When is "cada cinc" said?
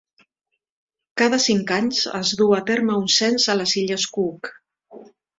1.21-1.73